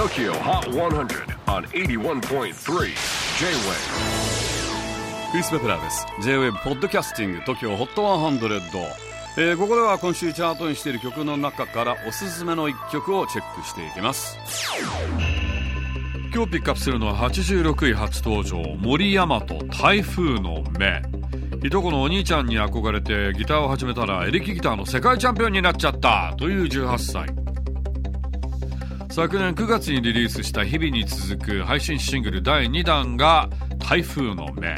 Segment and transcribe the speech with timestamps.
[0.00, 2.54] TOKYO HOT 100 on 81.3 J-WAVE
[5.30, 6.06] クリス・ベプラーです。
[6.22, 8.80] J-WAVE ポッドキャスティング TOKYO HOT 100、
[9.36, 14.38] えー、ここでは今週チャートにしている曲の中からおすすめの一曲をチェックしていきます。
[16.34, 21.02] 今日ピックアップするのは86位初登場森山と台風の目。
[21.62, 26.34] いとこのお兄ちゃんに憧れてギターを始めたらエレキギターの世界チャンピオンになっちゃった。
[26.38, 27.39] という18歳。
[29.10, 33.50] 昨年9月にリリースした日々に続く配信シングル第2弾が
[33.80, 34.76] 台風の目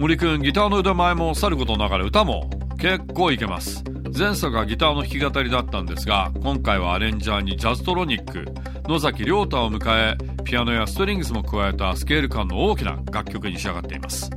[0.00, 3.84] 森くんギターの腕前もさることながら歌も結構いけます。
[4.18, 8.44] 前作がギターの弾き語りだったんですが今回はアレンジャーにジャズトロニック。
[8.88, 14.28] 野崎亮太を迎えピアノやストリングスも加えたスケール感の大きな楽曲に仕上がっています。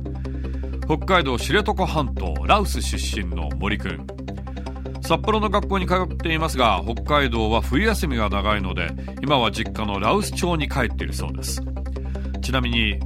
[0.84, 4.15] 北海道知床半島ラウス出身の森くん。
[5.06, 8.90] 札幌の学校に通っていますが北海道は冬休みが長いので
[9.22, 11.62] 今は実家の羅臼町に帰っているそうです。
[12.42, 12.98] ちなみに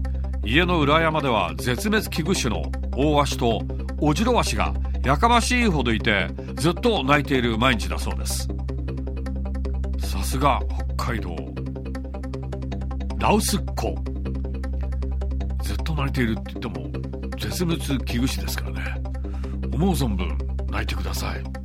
[0.43, 2.62] 家の裏山では絶滅危惧種の
[2.97, 3.61] オオワシと
[4.01, 4.73] オジロワシが
[5.05, 8.48] やかましいほどいてずっと泣いている毎日だそうです。
[9.98, 10.59] さすが
[10.97, 11.37] 北海道。
[13.19, 13.95] ラウスっ子
[15.62, 16.91] ずっと泣いているって言っても
[17.39, 19.03] 絶滅危惧種ですからね。
[19.75, 20.39] 思う存分
[20.71, 21.59] 泣いてください。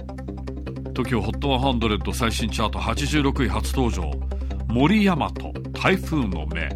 [0.96, 4.12] TOKIOHOT100 最新チャート86位初登場
[4.70, 6.70] 森山と台風の目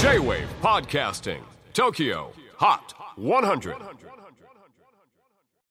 [0.00, 1.38] J-WAVE PODCASTING
[1.72, 2.26] TOKYO
[2.58, 2.80] HOT
[3.16, 3.76] 100